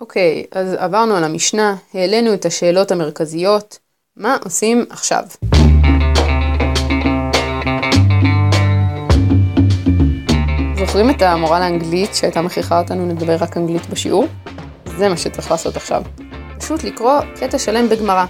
אוקיי, 0.00 0.44
אז 0.52 0.74
עברנו 0.74 1.14
על 1.16 1.24
המשנה, 1.24 1.76
העלינו 1.94 2.34
את 2.34 2.44
השאלות 2.44 2.90
המרכזיות, 2.90 3.78
מה 4.16 4.36
עושים 4.44 4.84
עכשיו? 4.90 5.22
זוכרים 10.78 11.10
את 11.10 11.22
המורה 11.22 11.60
לאנגלית 11.60 12.14
שהייתה 12.14 12.42
מכריחה 12.42 12.80
אותנו 12.80 13.08
לדבר 13.08 13.36
רק 13.40 13.56
אנגלית 13.56 13.86
בשיעור? 13.90 14.26
זה 14.84 15.08
מה 15.08 15.16
שצריך 15.16 15.50
לעשות 15.50 15.76
עכשיו. 15.76 16.02
פשוט 16.58 16.84
לקרוא 16.84 17.20
קטע 17.40 17.58
שלם 17.58 17.88
בגמרא, 17.88 18.24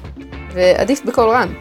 ועדיף 0.54 1.04
בקול 1.04 1.28
רם. 1.28 1.54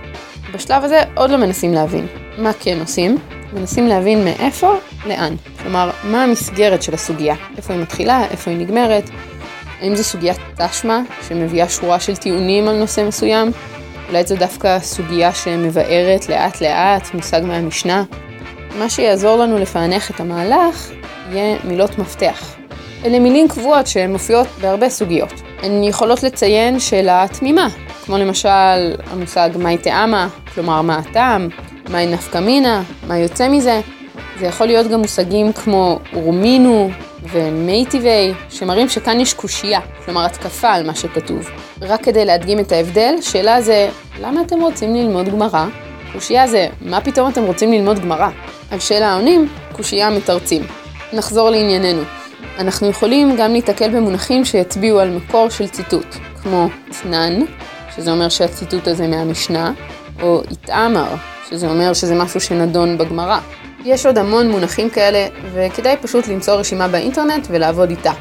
בשלב 0.53 0.83
הזה 0.83 1.01
עוד 1.15 1.29
לא 1.29 1.37
מנסים 1.37 1.73
להבין. 1.73 2.07
מה 2.37 2.51
כן 2.59 2.79
עושים? 2.79 3.17
מנסים 3.53 3.87
להבין 3.87 4.23
מאיפה 4.23 4.73
לאן. 5.05 5.35
כלומר, 5.61 5.91
מה 6.03 6.23
המסגרת 6.23 6.83
של 6.83 6.93
הסוגיה? 6.93 7.35
איפה 7.57 7.73
היא 7.73 7.81
מתחילה, 7.81 8.25
איפה 8.31 8.51
היא 8.51 8.59
נגמרת, 8.59 9.09
האם 9.81 9.95
זו 9.95 10.03
סוגיית 10.03 10.37
תשמע, 10.57 10.99
שמביאה 11.27 11.69
שורה 11.69 11.99
של 11.99 12.15
טיעונים 12.15 12.67
על 12.67 12.75
נושא 12.79 13.01
מסוים? 13.07 13.51
אולי 14.09 14.23
זו 14.23 14.35
דווקא 14.35 14.79
סוגיה 14.79 15.33
שמבארת 15.33 16.29
לאט 16.29 16.61
לאט 16.61 17.13
מושג 17.13 17.41
מהמשנה? 17.43 18.03
מה 18.79 18.89
שיעזור 18.89 19.37
לנו 19.37 19.57
לפענח 19.57 20.11
את 20.11 20.19
המהלך 20.19 20.91
יהיה 21.31 21.57
מילות 21.63 21.99
מפתח. 21.99 22.55
אלה 23.05 23.19
מילים 23.19 23.47
קבועות 23.47 23.87
שמופיעות 23.87 24.47
בהרבה 24.61 24.89
סוגיות. 24.89 25.33
הן 25.63 25.83
יכולות 25.83 26.23
לציין 26.23 26.79
שאלה 26.79 27.25
תמימה, 27.39 27.67
כמו 28.05 28.17
למשל 28.17 28.95
המושג 29.11 29.49
מהי 29.55 29.77
טעמה, 29.77 30.27
כלומר 30.53 30.81
מה 30.81 30.97
הטעם, 30.97 31.49
מהי 31.89 32.07
נפקא 32.07 32.37
מינה, 32.37 32.83
מה 33.07 33.17
יוצא 33.17 33.49
מזה. 33.49 33.81
זה 34.39 34.45
יכול 34.45 34.67
להיות 34.67 34.87
גם 34.87 34.99
מושגים 35.01 35.53
כמו 35.53 35.99
אורמינו, 36.13 36.89
ומייטיבי, 37.31 38.33
שמראים 38.49 38.89
שכאן 38.89 39.19
יש 39.19 39.33
קושייה, 39.33 39.79
כלומר 40.05 40.25
התקפה 40.25 40.69
על 40.69 40.87
מה 40.87 40.95
שכתוב. 40.95 41.49
רק 41.81 42.03
כדי 42.03 42.25
להדגים 42.25 42.59
את 42.59 42.71
ההבדל, 42.71 43.15
שאלה 43.21 43.61
זה, 43.61 43.89
למה 44.21 44.41
אתם 44.41 44.61
רוצים 44.61 44.95
ללמוד 44.95 45.29
גמרא? 45.29 45.65
קושייה 46.13 46.47
זה, 46.47 46.67
מה 46.81 47.01
פתאום 47.01 47.29
אתם 47.29 47.43
רוצים 47.43 47.71
ללמוד 47.71 47.99
גמרא? 47.99 48.29
על 48.71 48.79
שאלה 48.79 49.11
העונים, 49.11 49.47
קושייה 49.71 50.09
מתרצים. 50.09 50.63
נחזור 51.13 51.49
לענייננו. 51.49 52.01
אנחנו 52.59 52.87
יכולים 52.87 53.35
גם 53.37 53.53
להתקל 53.53 53.89
במונחים 53.89 54.45
שיצביעו 54.45 54.99
על 54.99 55.09
מקור 55.09 55.49
של 55.49 55.67
ציטוט, 55.67 56.15
כמו 56.43 56.69
תנן, 57.01 57.39
שזה 57.95 58.11
אומר 58.11 58.29
שהציטוט 58.29 58.87
הזה 58.87 59.07
מהמשנה, 59.07 59.71
או 60.21 60.41
איתעמר, 60.51 61.15
שזה 61.49 61.67
אומר 61.67 61.93
שזה 61.93 62.15
משהו 62.15 62.39
שנדון 62.39 62.97
בגמרא. 62.97 63.39
יש 63.87 64.05
עוד 64.05 64.17
המון 64.17 64.51
מונחים 64.51 64.89
כאלה, 64.89 65.27
וכדאי 65.53 65.95
פשוט 66.01 66.27
למצוא 66.27 66.53
רשימה 66.53 66.87
באינטרנט 66.87 67.47
ולעבוד 67.49 67.89
איתה. 67.89 68.11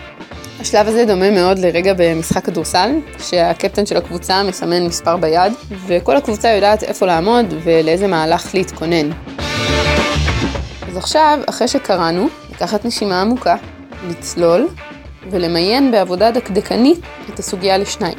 השלב 0.60 0.88
הזה 0.88 1.04
דומה 1.04 1.30
מאוד 1.30 1.58
לרגע 1.58 1.92
במשחק 1.96 2.44
כדורסל, 2.44 2.90
שהקפטן 3.18 3.86
של 3.86 3.96
הקבוצה 3.96 4.42
מסמן 4.42 4.86
מספר 4.86 5.16
ביד, 5.16 5.52
וכל 5.86 6.16
הקבוצה 6.16 6.48
יודעת 6.48 6.82
איפה 6.82 7.06
לעמוד 7.06 7.54
ולאיזה 7.64 8.06
מהלך 8.06 8.54
להתכונן. 8.54 9.10
אז 10.88 10.96
עכשיו, 10.96 11.38
אחרי 11.48 11.68
שקראנו, 11.68 12.28
לקחת 12.50 12.84
נשימה 12.84 13.20
עמוקה, 13.20 13.56
לצלול, 14.08 14.68
ולמיין 15.30 15.92
בעבודה 15.92 16.30
דקדקנית 16.30 16.98
את 17.34 17.38
הסוגיה 17.38 17.78
לשניים. 17.78 18.18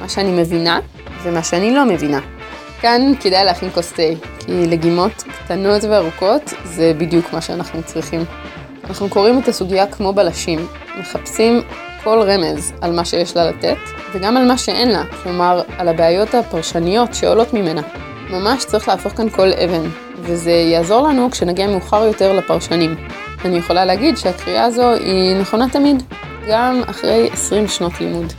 מה 0.00 0.08
שאני 0.08 0.30
מבינה 0.42 0.80
ומה 1.22 1.42
שאני 1.42 1.74
לא 1.74 1.84
מבינה. 1.84 2.20
כאן 2.82 3.12
כדאי 3.20 3.44
להכין 3.44 3.70
כוס 3.70 3.92
תה, 3.92 4.02
כי 4.38 4.66
לגימות 4.66 5.12
קטנות 5.44 5.84
וארוכות 5.84 6.52
זה 6.64 6.92
בדיוק 6.98 7.32
מה 7.32 7.40
שאנחנו 7.40 7.82
צריכים. 7.82 8.24
אנחנו 8.84 9.08
קוראים 9.08 9.38
את 9.38 9.48
הסוגיה 9.48 9.86
כמו 9.86 10.12
בלשים, 10.12 10.66
מחפשים 11.00 11.60
כל 12.04 12.22
רמז 12.22 12.72
על 12.80 12.92
מה 12.92 13.04
שיש 13.04 13.36
לה 13.36 13.50
לתת, 13.50 13.76
וגם 14.12 14.36
על 14.36 14.48
מה 14.48 14.58
שאין 14.58 14.88
לה, 14.88 15.02
כלומר, 15.22 15.62
על 15.78 15.88
הבעיות 15.88 16.34
הפרשניות 16.34 17.14
שעולות 17.14 17.54
ממנה. 17.54 17.82
ממש 18.30 18.64
צריך 18.64 18.88
להפוך 18.88 19.12
כאן 19.12 19.28
כל 19.28 19.48
אבן, 19.52 19.88
וזה 20.20 20.52
יעזור 20.52 21.08
לנו 21.08 21.30
כשנגיע 21.30 21.66
מאוחר 21.66 22.04
יותר 22.04 22.32
לפרשנים. 22.32 22.94
אני 23.44 23.56
יכולה 23.56 23.84
להגיד 23.84 24.16
שהקריאה 24.16 24.64
הזו 24.64 24.90
היא 24.90 25.36
נכונה 25.40 25.68
תמיד, 25.68 26.02
גם 26.48 26.82
אחרי 26.86 27.30
20 27.32 27.68
שנות 27.68 28.00
לימוד. 28.00 28.32